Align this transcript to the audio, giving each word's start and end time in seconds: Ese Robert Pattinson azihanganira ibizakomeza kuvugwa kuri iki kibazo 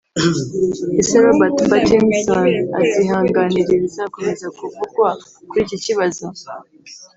Ese 1.01 1.15
Robert 1.25 1.57
Pattinson 1.69 2.45
azihanganira 2.79 3.71
ibizakomeza 3.77 4.47
kuvugwa 4.57 5.09
kuri 5.49 5.61
iki 5.65 5.77
kibazo 5.85 6.23